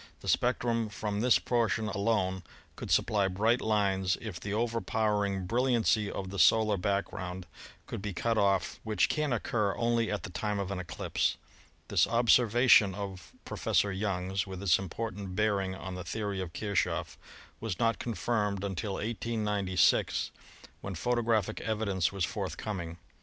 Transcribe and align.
The 0.21 0.27
spectrum 0.27 0.89
from 0.89 1.19
this 1.21 1.37
portion 1.37 1.87
alone 1.87 2.41
should 2.79 2.89
supply 2.89 3.27
bright 3.27 3.61
lines 3.61 4.17
if 4.19 4.39
the 4.39 4.51
overpowering 4.51 5.45
bril 5.45 5.65
liancy 5.65 6.09
of 6.11 6.31
the 6.31 6.39
solar 6.39 6.75
background 6.75 7.45
could 7.85 8.01
be 8.01 8.11
cut 8.11 8.35
off, 8.35 8.79
which 8.83 9.09
can 9.09 9.31
occur 9.31 9.75
only 9.77 10.09
at 10.09 10.23
the 10.23 10.31
time 10.31 10.57
of 10.57 10.71
an 10.71 10.79
eclipse. 10.79 11.37
This 11.87 12.07
observation 12.07 12.95
of 12.95 13.31
Professor 13.45 13.91
Young's, 13.91 14.47
with 14.47 14.63
its 14.63 14.79
important 14.79 15.35
bearing 15.35 15.75
on 15.75 15.93
the 15.93 16.01
the 16.03 16.23
ory 16.23 16.41
of 16.41 16.51
Kirchoff, 16.51 17.15
was 17.59 17.77
not 17.77 17.99
confirmed 17.99 18.63
until 18.63 18.93
1896, 18.93 20.31
when 20.81 20.95
photo 20.95 21.21
107 21.21 21.23
108 21.23 21.23
ASTRONOMY 21.23 21.25
graphic 21.25 21.61
evidence 21.61 22.11
was 22.11 22.25
forthcoming. 22.25 22.97